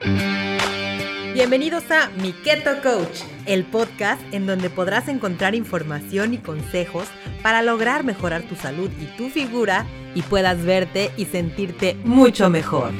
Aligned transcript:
Bienvenidos 0.00 1.90
a 1.90 2.08
Mi 2.22 2.32
Keto 2.32 2.80
Coach, 2.82 3.22
el 3.46 3.64
podcast 3.64 4.22
en 4.32 4.46
donde 4.46 4.70
podrás 4.70 5.08
encontrar 5.08 5.56
información 5.56 6.34
y 6.34 6.38
consejos 6.38 7.08
para 7.42 7.62
lograr 7.62 8.04
mejorar 8.04 8.42
tu 8.42 8.54
salud 8.54 8.90
y 9.00 9.06
tu 9.16 9.28
figura 9.28 9.86
y 10.14 10.22
puedas 10.22 10.64
verte 10.64 11.10
y 11.16 11.24
sentirte 11.24 11.96
mucho 12.04 12.48
mejor. 12.48 12.92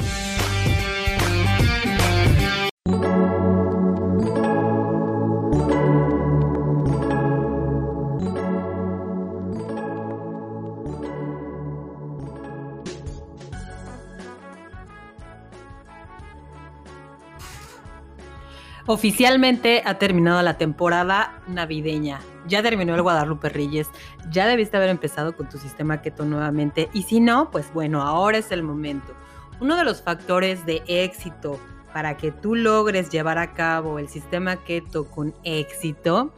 Oficialmente 18.87 19.83
ha 19.85 19.99
terminado 19.99 20.43
la 20.43 20.57
temporada 20.57 21.41
navideña. 21.47 22.21
Ya 22.47 22.63
terminó 22.63 22.95
el 22.95 23.03
Guadalupe 23.03 23.49
Reyes. 23.49 23.89
Ya 24.31 24.47
debiste 24.47 24.77
haber 24.77 24.89
empezado 24.89 25.37
con 25.37 25.49
tu 25.49 25.59
sistema 25.59 26.01
keto 26.01 26.25
nuevamente. 26.25 26.89
Y 26.93 27.03
si 27.03 27.21
no, 27.21 27.51
pues 27.51 27.73
bueno, 27.75 28.03
ahora 28.03 28.39
es 28.39 28.51
el 28.51 28.63
momento. 28.63 29.15
Uno 29.61 29.77
de 29.77 29.85
los 29.85 30.03
factores 30.03 30.65
de 30.65 30.83
éxito 30.87 31.61
para 31.93 32.17
que 32.17 32.31
tú 32.31 32.55
logres 32.55 33.11
llevar 33.11 33.39
a 33.39 33.53
cabo 33.55 33.99
el 33.99 34.09
sistema 34.09 34.57
keto 34.57 35.07
con 35.11 35.35
éxito 35.43 36.33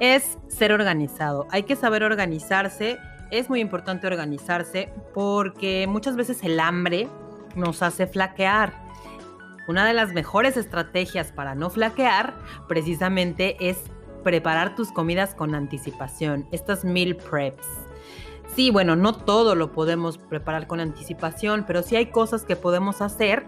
es 0.00 0.38
ser 0.48 0.72
organizado. 0.72 1.46
Hay 1.50 1.62
que 1.62 1.76
saber 1.76 2.02
organizarse. 2.02 2.98
Es 3.30 3.48
muy 3.48 3.60
importante 3.60 4.06
organizarse 4.06 4.90
porque 5.14 5.86
muchas 5.88 6.16
veces 6.16 6.42
el 6.42 6.58
hambre 6.60 7.08
nos 7.54 7.82
hace 7.82 8.06
flaquear. 8.06 8.87
Una 9.68 9.84
de 9.86 9.92
las 9.92 10.14
mejores 10.14 10.56
estrategias 10.56 11.30
para 11.30 11.54
no 11.54 11.68
flaquear 11.68 12.34
precisamente 12.68 13.68
es 13.68 13.76
preparar 14.24 14.74
tus 14.74 14.90
comidas 14.90 15.34
con 15.34 15.54
anticipación, 15.54 16.48
estas 16.52 16.86
meal 16.86 17.16
preps. 17.16 17.66
Sí, 18.56 18.70
bueno, 18.70 18.96
no 18.96 19.12
todo 19.12 19.54
lo 19.54 19.70
podemos 19.72 20.16
preparar 20.16 20.66
con 20.66 20.80
anticipación, 20.80 21.64
pero 21.66 21.82
sí 21.82 21.96
hay 21.96 22.06
cosas 22.06 22.44
que 22.44 22.56
podemos 22.56 23.02
hacer 23.02 23.44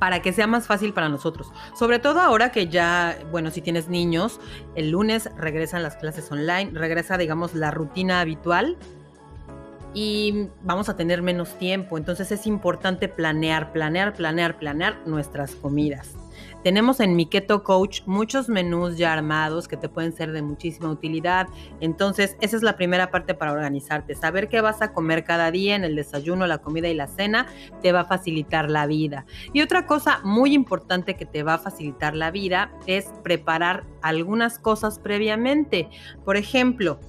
para 0.00 0.20
que 0.20 0.32
sea 0.32 0.48
más 0.48 0.66
fácil 0.66 0.92
para 0.92 1.08
nosotros. 1.08 1.52
Sobre 1.78 2.00
todo 2.00 2.20
ahora 2.20 2.50
que 2.50 2.66
ya, 2.66 3.16
bueno, 3.30 3.52
si 3.52 3.62
tienes 3.62 3.88
niños, 3.88 4.40
el 4.74 4.90
lunes 4.90 5.30
regresan 5.36 5.84
las 5.84 5.94
clases 5.94 6.32
online, 6.32 6.72
regresa, 6.74 7.16
digamos, 7.18 7.54
la 7.54 7.70
rutina 7.70 8.18
habitual 8.20 8.78
y 9.94 10.48
vamos 10.62 10.88
a 10.88 10.96
tener 10.96 11.22
menos 11.22 11.58
tiempo. 11.58 11.98
Entonces 11.98 12.30
es 12.32 12.46
importante 12.46 13.08
planear, 13.08 13.72
planear, 13.72 14.14
planear, 14.14 14.58
planear 14.58 14.98
nuestras 15.06 15.54
comidas. 15.54 16.16
Tenemos 16.62 17.00
en 17.00 17.16
mi 17.16 17.24
Keto 17.24 17.62
Coach 17.62 18.02
muchos 18.04 18.50
menús 18.50 18.98
ya 18.98 19.14
armados 19.14 19.66
que 19.66 19.78
te 19.78 19.88
pueden 19.88 20.12
ser 20.12 20.32
de 20.32 20.42
muchísima 20.42 20.90
utilidad. 20.90 21.48
Entonces, 21.80 22.36
esa 22.40 22.56
es 22.56 22.62
la 22.62 22.76
primera 22.76 23.10
parte 23.10 23.34
para 23.34 23.52
organizarte. 23.52 24.14
Saber 24.14 24.48
qué 24.48 24.60
vas 24.60 24.82
a 24.82 24.92
comer 24.92 25.24
cada 25.24 25.50
día 25.50 25.74
en 25.74 25.84
el 25.84 25.96
desayuno, 25.96 26.46
la 26.46 26.58
comida 26.58 26.88
y 26.88 26.94
la 26.94 27.06
cena 27.06 27.46
te 27.80 27.92
va 27.92 28.00
a 28.00 28.04
facilitar 28.04 28.70
la 28.70 28.86
vida. 28.86 29.24
Y 29.54 29.62
otra 29.62 29.86
cosa 29.86 30.20
muy 30.22 30.52
importante 30.52 31.14
que 31.14 31.24
te 31.24 31.42
va 31.42 31.54
a 31.54 31.58
facilitar 31.58 32.14
la 32.14 32.30
vida 32.30 32.70
es 32.86 33.06
preparar 33.22 33.84
algunas 34.02 34.58
cosas 34.58 34.98
previamente. 34.98 35.88
Por 36.26 36.36
ejemplo, 36.36 37.00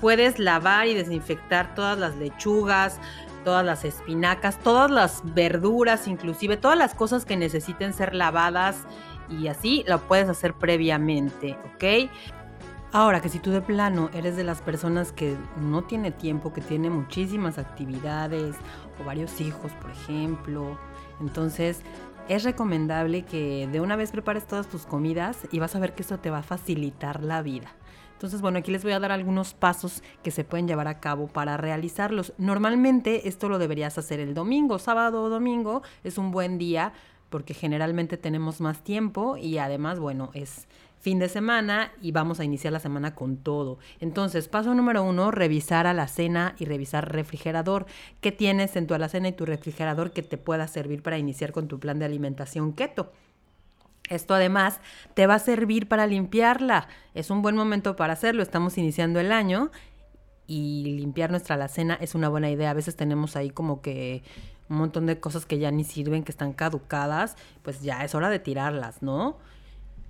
puedes 0.00 0.38
lavar 0.38 0.86
y 0.86 0.94
desinfectar 0.94 1.74
todas 1.74 1.98
las 1.98 2.16
lechugas, 2.16 3.00
todas 3.44 3.64
las 3.64 3.84
espinacas, 3.84 4.58
todas 4.58 4.90
las 4.90 5.22
verduras, 5.34 6.08
inclusive 6.08 6.56
todas 6.56 6.76
las 6.76 6.94
cosas 6.94 7.24
que 7.24 7.36
necesiten 7.36 7.92
ser 7.92 8.14
lavadas 8.14 8.84
y 9.28 9.48
así 9.48 9.84
lo 9.86 10.00
puedes 10.00 10.28
hacer 10.28 10.54
previamente, 10.54 11.56
¿ok? 11.74 12.10
Ahora 12.92 13.20
que 13.20 13.28
si 13.28 13.38
tú 13.38 13.50
de 13.50 13.60
plano 13.60 14.10
eres 14.14 14.36
de 14.36 14.44
las 14.44 14.62
personas 14.62 15.12
que 15.12 15.36
no 15.60 15.84
tiene 15.84 16.12
tiempo, 16.12 16.52
que 16.52 16.60
tiene 16.60 16.88
muchísimas 16.88 17.58
actividades 17.58 18.56
o 19.00 19.04
varios 19.04 19.40
hijos, 19.40 19.72
por 19.80 19.90
ejemplo, 19.90 20.78
entonces 21.20 21.82
es 22.28 22.44
recomendable 22.44 23.22
que 23.22 23.68
de 23.70 23.80
una 23.80 23.96
vez 23.96 24.10
prepares 24.10 24.46
todas 24.46 24.66
tus 24.66 24.86
comidas 24.86 25.36
y 25.52 25.58
vas 25.58 25.76
a 25.76 25.78
ver 25.78 25.94
que 25.94 26.02
eso 26.02 26.18
te 26.18 26.30
va 26.30 26.38
a 26.38 26.42
facilitar 26.42 27.22
la 27.22 27.42
vida. 27.42 27.68
Entonces, 28.16 28.40
bueno, 28.40 28.58
aquí 28.58 28.70
les 28.70 28.82
voy 28.82 28.92
a 28.92 28.98
dar 28.98 29.12
algunos 29.12 29.52
pasos 29.52 30.02
que 30.22 30.30
se 30.30 30.42
pueden 30.42 30.66
llevar 30.66 30.88
a 30.88 31.00
cabo 31.00 31.26
para 31.26 31.58
realizarlos. 31.58 32.32
Normalmente 32.38 33.28
esto 33.28 33.50
lo 33.50 33.58
deberías 33.58 33.98
hacer 33.98 34.20
el 34.20 34.32
domingo, 34.32 34.78
sábado 34.78 35.22
o 35.22 35.28
domingo 35.28 35.82
es 36.02 36.16
un 36.16 36.30
buen 36.30 36.56
día 36.56 36.94
porque 37.28 37.52
generalmente 37.52 38.16
tenemos 38.16 38.62
más 38.62 38.82
tiempo 38.82 39.36
y 39.36 39.58
además, 39.58 39.98
bueno, 39.98 40.30
es 40.32 40.66
fin 40.98 41.18
de 41.18 41.28
semana 41.28 41.92
y 42.00 42.12
vamos 42.12 42.40
a 42.40 42.44
iniciar 42.44 42.72
la 42.72 42.80
semana 42.80 43.14
con 43.14 43.36
todo. 43.36 43.78
Entonces, 44.00 44.48
paso 44.48 44.74
número 44.74 45.02
uno, 45.02 45.30
revisar 45.30 45.86
a 45.86 45.92
la 45.92 46.08
cena 46.08 46.54
y 46.58 46.64
revisar 46.64 47.12
refrigerador. 47.12 47.84
¿Qué 48.22 48.32
tienes 48.32 48.76
en 48.76 48.86
tu 48.86 48.94
alacena 48.94 49.28
y 49.28 49.32
tu 49.32 49.44
refrigerador 49.44 50.12
que 50.12 50.22
te 50.22 50.38
pueda 50.38 50.66
servir 50.68 51.02
para 51.02 51.18
iniciar 51.18 51.52
con 51.52 51.68
tu 51.68 51.78
plan 51.78 51.98
de 51.98 52.06
alimentación 52.06 52.72
keto? 52.72 53.12
Esto 54.08 54.34
además 54.34 54.80
te 55.14 55.26
va 55.26 55.34
a 55.34 55.38
servir 55.38 55.88
para 55.88 56.06
limpiarla. 56.06 56.88
Es 57.14 57.30
un 57.30 57.42
buen 57.42 57.56
momento 57.56 57.96
para 57.96 58.12
hacerlo. 58.12 58.42
Estamos 58.42 58.78
iniciando 58.78 59.20
el 59.20 59.32
año 59.32 59.70
y 60.46 60.96
limpiar 60.96 61.30
nuestra 61.30 61.56
alacena 61.56 61.94
es 62.00 62.14
una 62.14 62.28
buena 62.28 62.50
idea. 62.50 62.70
A 62.70 62.74
veces 62.74 62.96
tenemos 62.96 63.36
ahí 63.36 63.50
como 63.50 63.80
que 63.80 64.22
un 64.68 64.78
montón 64.78 65.06
de 65.06 65.18
cosas 65.18 65.46
que 65.46 65.58
ya 65.58 65.70
ni 65.70 65.84
sirven, 65.84 66.22
que 66.22 66.32
están 66.32 66.52
caducadas. 66.52 67.36
Pues 67.62 67.82
ya 67.82 68.04
es 68.04 68.14
hora 68.14 68.30
de 68.30 68.38
tirarlas, 68.38 69.02
¿no? 69.02 69.38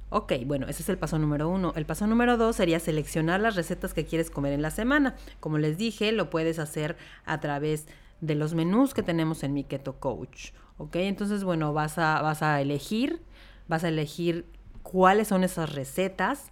Ok, 0.08 0.34
bueno, 0.44 0.68
ese 0.68 0.82
es 0.82 0.88
el 0.88 0.98
paso 0.98 1.18
número 1.18 1.48
uno. 1.48 1.72
El 1.74 1.84
paso 1.84 2.06
número 2.06 2.36
dos 2.36 2.56
sería 2.56 2.78
seleccionar 2.78 3.40
las 3.40 3.56
recetas 3.56 3.92
que 3.92 4.04
quieres 4.04 4.30
comer 4.30 4.52
en 4.52 4.62
la 4.62 4.70
semana. 4.70 5.16
Como 5.40 5.58
les 5.58 5.78
dije, 5.78 6.12
lo 6.12 6.30
puedes 6.30 6.58
hacer 6.58 6.96
a 7.24 7.40
través 7.40 7.86
de 8.20 8.34
los 8.34 8.54
menús 8.54 8.94
que 8.94 9.02
tenemos 9.02 9.42
en 9.42 9.52
mi 9.52 9.64
Keto 9.64 9.98
Coach. 9.98 10.52
Ok, 10.78 10.96
entonces, 10.96 11.42
bueno, 11.42 11.72
vas 11.72 11.98
a, 11.98 12.22
vas 12.22 12.42
a 12.42 12.60
elegir 12.60 13.20
vas 13.69 13.84
a 13.84 13.88
elegir 13.88 14.47
cuáles 14.82 15.28
son 15.28 15.44
esas 15.44 15.72
recetas 15.72 16.50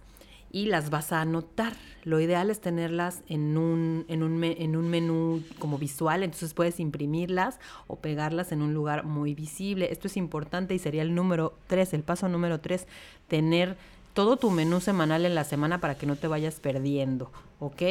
y 0.51 0.67
las 0.67 0.89
vas 0.89 1.11
a 1.11 1.21
anotar. 1.21 1.73
Lo 2.03 2.19
ideal 2.21 2.49
es 2.49 2.61
tenerlas 2.61 3.23
en 3.27 3.57
un, 3.57 4.05
en 4.07 4.23
un, 4.23 4.43
en 4.43 4.75
un 4.75 4.89
menú 4.89 5.43
como 5.59 5.77
visual, 5.77 6.23
entonces 6.23 6.53
puedes 6.53 6.79
imprimirlas 6.79 7.59
o 7.87 7.97
pegarlas 7.97 8.51
en 8.51 8.61
un 8.61 8.73
lugar 8.73 9.05
muy 9.05 9.33
visible. 9.33 9.91
Esto 9.91 10.07
es 10.07 10.15
importante 10.15 10.73
y 10.73 10.79
sería 10.79 11.01
el 11.01 11.13
número 11.13 11.57
tres, 11.67 11.93
el 11.93 12.03
paso 12.03 12.29
número 12.29 12.59
tres, 12.59 12.87
tener 13.27 13.75
todo 14.13 14.37
tu 14.37 14.49
menú 14.49 14.79
semanal 14.79 15.25
en 15.25 15.35
la 15.35 15.43
semana 15.43 15.81
para 15.81 15.95
que 15.95 16.05
no 16.05 16.15
te 16.15 16.27
vayas 16.27 16.61
perdiendo, 16.61 17.31
¿ok? 17.59 17.81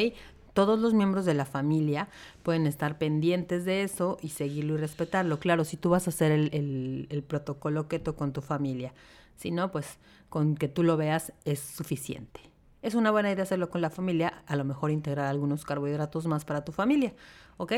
Todos 0.54 0.78
los 0.81 0.94
miembros 0.94 1.26
de 1.26 1.34
la 1.34 1.44
familia 1.44 2.09
pueden 2.42 2.66
estar 2.66 2.97
pendientes 2.97 3.65
de 3.65 3.82
eso 3.82 4.16
y 4.22 4.31
seguirlo 4.31 4.75
y 4.75 4.78
respetarlo. 4.78 5.38
Claro, 5.38 5.65
si 5.65 5.76
tú 5.76 5.91
vas 5.91 6.06
a 6.06 6.10
hacer 6.10 6.32
el, 6.32 7.06
el 7.10 7.22
protocolo 7.22 7.87
keto 7.88 8.16
con 8.16 8.32
tu 8.32 8.41
familia. 8.41 8.94
Si 9.37 9.50
no, 9.50 9.70
pues 9.70 9.98
con 10.28 10.56
que 10.56 10.69
tú 10.69 10.82
lo 10.82 10.97
veas 10.97 11.32
es 11.44 11.60
suficiente. 11.60 12.41
Es 12.82 12.94
una 12.94 13.10
buena 13.10 13.32
idea 13.32 13.44
hacerlo 13.44 13.70
con 13.70 13.81
la 13.81 13.88
familia, 13.88 14.42
a 14.47 14.56
lo 14.56 14.65
mejor 14.65 14.91
integrar 14.91 15.26
algunos 15.26 15.65
carbohidratos 15.65 16.26
más 16.26 16.44
para 16.44 16.65
tu 16.65 16.72
familia, 16.72 17.15
¿ok? 17.56 17.72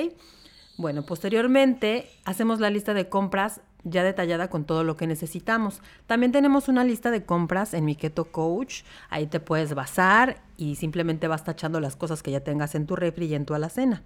Bueno, 0.78 1.06
posteriormente 1.06 2.10
hacemos 2.24 2.60
la 2.60 2.70
lista 2.70 2.92
de 2.92 3.08
compras 3.08 3.60
ya 3.86 4.02
detallada 4.02 4.50
con 4.50 4.64
todo 4.64 4.84
lo 4.84 4.96
que 4.96 5.06
necesitamos. 5.06 5.80
También 6.06 6.32
tenemos 6.32 6.68
una 6.68 6.84
lista 6.84 7.10
de 7.10 7.24
compras 7.24 7.72
en 7.72 7.84
mi 7.84 7.94
Keto 7.94 8.26
Coach. 8.26 8.82
Ahí 9.08 9.26
te 9.26 9.40
puedes 9.40 9.74
basar 9.74 10.42
y 10.56 10.74
simplemente 10.74 11.28
vas 11.28 11.44
tachando 11.44 11.80
las 11.80 11.96
cosas 11.96 12.22
que 12.22 12.32
ya 12.32 12.40
tengas 12.40 12.74
en 12.74 12.86
tu 12.86 12.96
refri 12.96 13.26
y 13.26 13.34
en 13.34 13.46
tu 13.46 13.54
alacena. 13.54 14.02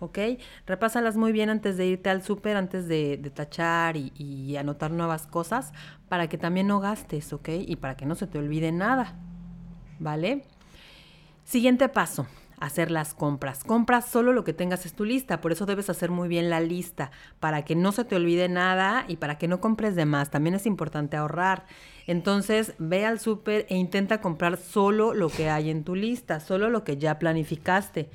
¿Ok? 0.00 0.18
Repásalas 0.66 1.16
muy 1.16 1.32
bien 1.32 1.48
antes 1.48 1.76
de 1.76 1.86
irte 1.86 2.10
al 2.10 2.22
súper, 2.22 2.56
antes 2.56 2.88
de, 2.88 3.18
tachar 3.34 3.96
y, 3.96 4.12
y 4.16 4.56
anotar 4.56 4.90
nuevas 4.90 5.26
cosas 5.26 5.72
para 6.08 6.28
que 6.28 6.38
también 6.38 6.66
no 6.66 6.80
gastes, 6.80 7.32
¿ok? 7.32 7.50
Y 7.66 7.76
para 7.76 7.96
que 7.96 8.04
no 8.04 8.16
se 8.16 8.26
te 8.26 8.38
olvide 8.38 8.72
nada. 8.72 9.14
¿Vale? 10.00 10.44
Siguiente 11.44 11.88
paso 11.88 12.26
hacer 12.62 12.92
las 12.92 13.12
compras. 13.12 13.64
Compras 13.64 14.06
solo 14.06 14.32
lo 14.32 14.44
que 14.44 14.52
tengas 14.52 14.86
en 14.86 14.92
tu 14.92 15.04
lista, 15.04 15.40
por 15.40 15.50
eso 15.50 15.66
debes 15.66 15.90
hacer 15.90 16.12
muy 16.12 16.28
bien 16.28 16.48
la 16.48 16.60
lista, 16.60 17.10
para 17.40 17.64
que 17.64 17.74
no 17.74 17.90
se 17.90 18.04
te 18.04 18.14
olvide 18.14 18.48
nada 18.48 19.04
y 19.08 19.16
para 19.16 19.36
que 19.36 19.48
no 19.48 19.60
compres 19.60 19.96
de 19.96 20.04
más. 20.04 20.30
También 20.30 20.54
es 20.54 20.64
importante 20.64 21.16
ahorrar. 21.16 21.66
Entonces, 22.06 22.74
ve 22.78 23.04
al 23.04 23.18
súper 23.18 23.66
e 23.68 23.76
intenta 23.76 24.20
comprar 24.20 24.58
solo 24.58 25.12
lo 25.12 25.28
que 25.28 25.50
hay 25.50 25.70
en 25.70 25.82
tu 25.82 25.96
lista, 25.96 26.38
solo 26.38 26.70
lo 26.70 26.84
que 26.84 26.98
ya 26.98 27.18
planificaste. 27.18 28.10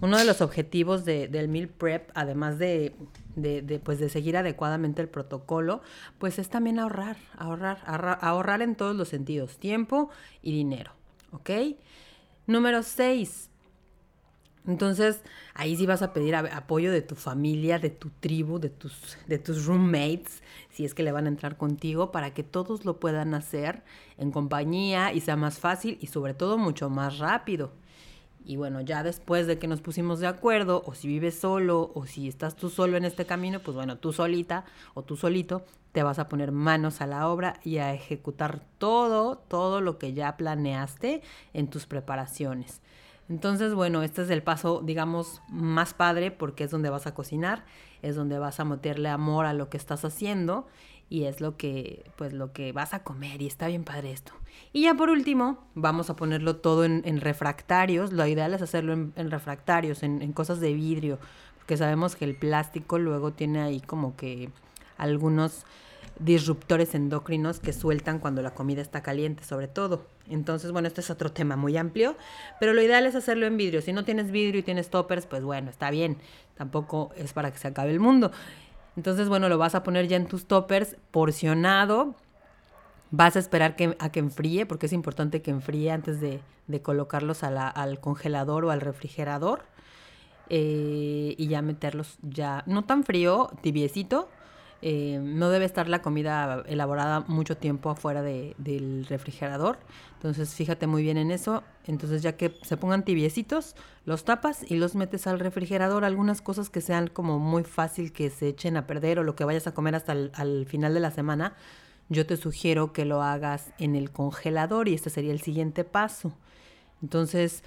Uno 0.00 0.18
de 0.18 0.24
los 0.24 0.40
objetivos 0.40 1.04
del 1.04 1.46
meal 1.46 1.68
prep, 1.68 2.10
además 2.14 2.58
de, 2.58 2.96
de, 3.36 3.80
pues 3.84 4.00
de 4.00 4.08
seguir 4.08 4.36
adecuadamente 4.36 5.00
el 5.00 5.08
protocolo, 5.08 5.80
pues 6.18 6.40
es 6.40 6.48
también 6.48 6.80
ahorrar, 6.80 7.18
ahorrar, 7.38 7.78
ahorrar, 7.86 8.18
ahorrar 8.20 8.62
en 8.62 8.74
todos 8.74 8.96
los 8.96 9.08
sentidos, 9.08 9.58
tiempo 9.58 10.10
y 10.42 10.50
dinero. 10.50 10.90
Número 12.48 12.82
6 12.82 13.51
Entonces, 14.66 15.22
ahí 15.54 15.76
sí 15.76 15.86
vas 15.86 16.02
a 16.02 16.12
pedir 16.12 16.36
apoyo 16.36 16.92
de 16.92 17.02
tu 17.02 17.16
familia, 17.16 17.78
de 17.80 17.90
tu 17.90 18.10
tribu, 18.20 18.60
de 18.60 18.68
tus, 18.68 19.16
de 19.26 19.38
tus 19.38 19.66
roommates, 19.66 20.42
si 20.70 20.84
es 20.84 20.94
que 20.94 21.02
le 21.02 21.10
van 21.10 21.26
a 21.26 21.28
entrar 21.28 21.56
contigo, 21.56 22.12
para 22.12 22.32
que 22.32 22.44
todos 22.44 22.84
lo 22.84 23.00
puedan 23.00 23.34
hacer 23.34 23.82
en 24.18 24.30
compañía 24.30 25.12
y 25.12 25.20
sea 25.20 25.36
más 25.36 25.58
fácil 25.58 25.98
y 26.00 26.06
sobre 26.06 26.34
todo 26.34 26.58
mucho 26.58 26.90
más 26.90 27.18
rápido. 27.18 27.72
Y 28.44 28.56
bueno, 28.56 28.80
ya 28.80 29.02
después 29.02 29.46
de 29.46 29.58
que 29.58 29.68
nos 29.68 29.80
pusimos 29.80 30.20
de 30.20 30.26
acuerdo, 30.26 30.82
o 30.86 30.94
si 30.94 31.08
vives 31.08 31.38
solo, 31.38 31.92
o 31.94 32.06
si 32.06 32.28
estás 32.28 32.56
tú 32.56 32.70
solo 32.70 32.96
en 32.96 33.04
este 33.04 33.24
camino, 33.24 33.60
pues 33.60 33.76
bueno, 33.76 33.98
tú 33.98 34.12
solita 34.12 34.64
o 34.94 35.02
tú 35.02 35.16
solito 35.16 35.64
te 35.92 36.02
vas 36.02 36.18
a 36.18 36.28
poner 36.28 36.52
manos 36.52 37.00
a 37.00 37.06
la 37.06 37.28
obra 37.28 37.60
y 37.62 37.78
a 37.78 37.92
ejecutar 37.94 38.62
todo, 38.78 39.36
todo 39.36 39.80
lo 39.80 39.98
que 39.98 40.14
ya 40.14 40.36
planeaste 40.36 41.22
en 41.52 41.68
tus 41.68 41.86
preparaciones. 41.86 42.80
Entonces, 43.32 43.72
bueno, 43.72 44.02
este 44.02 44.20
es 44.20 44.28
el 44.28 44.42
paso, 44.42 44.82
digamos, 44.84 45.40
más 45.48 45.94
padre 45.94 46.30
porque 46.30 46.64
es 46.64 46.70
donde 46.70 46.90
vas 46.90 47.06
a 47.06 47.14
cocinar, 47.14 47.64
es 48.02 48.14
donde 48.14 48.38
vas 48.38 48.60
a 48.60 48.66
meterle 48.66 49.08
amor 49.08 49.46
a 49.46 49.54
lo 49.54 49.70
que 49.70 49.78
estás 49.78 50.04
haciendo 50.04 50.66
y 51.08 51.24
es 51.24 51.40
lo 51.40 51.56
que, 51.56 52.04
pues, 52.16 52.34
lo 52.34 52.52
que 52.52 52.72
vas 52.72 52.92
a 52.92 53.02
comer 53.02 53.40
y 53.40 53.46
está 53.46 53.68
bien 53.68 53.84
padre 53.84 54.12
esto. 54.12 54.34
Y 54.74 54.82
ya 54.82 54.92
por 54.92 55.08
último, 55.08 55.64
vamos 55.74 56.10
a 56.10 56.16
ponerlo 56.16 56.56
todo 56.56 56.84
en, 56.84 57.20
refractarios. 57.22 58.12
Lo 58.12 58.26
ideal 58.26 58.52
es 58.52 58.60
hacerlo 58.60 58.92
en, 58.92 59.30
refractarios, 59.30 60.02
en, 60.02 60.20
en 60.20 60.34
cosas 60.34 60.60
de 60.60 60.74
vidrio, 60.74 61.18
porque 61.56 61.78
sabemos 61.78 62.16
que 62.16 62.26
el 62.26 62.36
plástico 62.36 62.98
luego 62.98 63.32
tiene 63.32 63.62
ahí 63.62 63.80
como 63.80 64.14
que 64.14 64.50
algunos 64.98 65.64
disruptores 66.24 66.94
endocrinos 66.94 67.60
que 67.60 67.72
sueltan 67.72 68.18
cuando 68.18 68.42
la 68.42 68.52
comida 68.52 68.80
está 68.80 69.02
caliente, 69.02 69.44
sobre 69.44 69.68
todo. 69.68 70.06
Entonces, 70.28 70.72
bueno, 70.72 70.88
este 70.88 71.00
es 71.00 71.10
otro 71.10 71.32
tema 71.32 71.56
muy 71.56 71.76
amplio, 71.76 72.16
pero 72.60 72.72
lo 72.72 72.82
ideal 72.82 73.06
es 73.06 73.14
hacerlo 73.14 73.46
en 73.46 73.56
vidrio. 73.56 73.82
Si 73.82 73.92
no 73.92 74.04
tienes 74.04 74.30
vidrio 74.30 74.60
y 74.60 74.62
tienes 74.62 74.90
toppers, 74.90 75.26
pues 75.26 75.42
bueno, 75.42 75.70
está 75.70 75.90
bien. 75.90 76.18
Tampoco 76.56 77.10
es 77.16 77.32
para 77.32 77.50
que 77.50 77.58
se 77.58 77.68
acabe 77.68 77.90
el 77.90 78.00
mundo. 78.00 78.30
Entonces, 78.96 79.28
bueno, 79.28 79.48
lo 79.48 79.58
vas 79.58 79.74
a 79.74 79.82
poner 79.82 80.06
ya 80.06 80.16
en 80.16 80.26
tus 80.26 80.46
toppers 80.46 80.96
porcionado. 81.10 82.14
Vas 83.10 83.36
a 83.36 83.38
esperar 83.38 83.76
que, 83.76 83.96
a 83.98 84.10
que 84.10 84.20
enfríe, 84.20 84.66
porque 84.66 84.86
es 84.86 84.92
importante 84.92 85.42
que 85.42 85.50
enfríe 85.50 85.90
antes 85.90 86.20
de, 86.20 86.40
colocarlos 86.82 87.42
al 87.42 88.00
congelador 88.00 88.64
o 88.64 88.70
al 88.70 88.80
refrigerador. 88.80 89.64
Eh, 90.48 91.34
y 91.38 91.46
ya 91.46 91.62
meterlos 91.62 92.18
ya, 92.22 92.62
no 92.66 92.84
tan 92.84 93.04
frío, 93.04 93.50
tibiecito, 93.62 94.28
eh, 94.84 95.20
no 95.22 95.48
debe 95.48 95.64
estar 95.64 95.88
la 95.88 96.02
comida 96.02 96.64
elaborada 96.66 97.20
mucho 97.20 97.56
tiempo 97.56 97.88
afuera 97.88 98.20
del 98.22 99.06
refrigerador. 99.08 99.78
Entonces 100.14 100.54
fíjate 100.54 100.88
muy 100.88 101.04
bien 101.04 101.16
en 101.18 101.30
eso. 101.30 101.62
Entonces 101.86 102.20
ya 102.20 102.36
que 102.36 102.58
se 102.62 102.76
pongan 102.76 103.04
tibiecitos, 103.04 103.76
los 104.04 104.24
tapas 104.24 104.68
y 104.68 104.76
los 104.76 104.96
metes 104.96 105.28
al 105.28 105.38
refrigerador. 105.38 106.04
Algunas 106.04 106.42
cosas 106.42 106.68
que 106.68 106.80
sean 106.80 107.06
como 107.06 107.38
muy 107.38 107.62
fácil 107.62 108.12
que 108.12 108.28
se 108.28 108.48
echen 108.48 108.76
a 108.76 108.88
perder 108.88 109.20
o 109.20 109.22
lo 109.22 109.36
que 109.36 109.44
vayas 109.44 109.68
a 109.68 109.74
comer 109.74 109.94
hasta 109.94 110.12
el 110.12 110.32
al 110.34 110.66
final 110.66 110.94
de 110.94 111.00
la 111.00 111.12
semana, 111.12 111.54
yo 112.08 112.26
te 112.26 112.36
sugiero 112.36 112.92
que 112.92 113.04
lo 113.04 113.22
hagas 113.22 113.72
en 113.78 113.94
el 113.94 114.10
congelador 114.10 114.88
y 114.88 114.94
este 114.94 115.10
sería 115.10 115.32
el 115.32 115.40
siguiente 115.40 115.84
paso. 115.84 116.32
Entonces, 117.02 117.62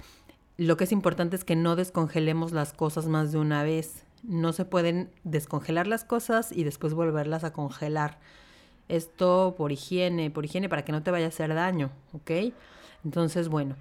lo 0.58 0.76
que 0.76 0.84
es 0.84 0.92
importante 0.92 1.36
es 1.36 1.44
que 1.44 1.56
no 1.56 1.76
descongelemos 1.76 2.52
las 2.52 2.72
cosas 2.72 3.06
más 3.06 3.32
de 3.32 3.38
una 3.38 3.62
vez 3.62 4.05
no 4.28 4.52
se 4.52 4.64
pueden 4.64 5.10
descongelar 5.24 5.86
las 5.86 6.04
cosas 6.04 6.52
y 6.52 6.64
después 6.64 6.94
volverlas 6.94 7.44
a 7.44 7.52
congelar. 7.52 8.18
Esto 8.88 9.54
por 9.56 9.72
higiene, 9.72 10.30
por 10.30 10.44
higiene 10.44 10.68
para 10.68 10.84
que 10.84 10.92
no 10.92 11.02
te 11.02 11.10
vaya 11.10 11.26
a 11.26 11.28
hacer 11.28 11.54
daño, 11.54 11.90
¿ok? 12.12 12.52
Entonces, 13.04 13.48
bueno, 13.48 13.76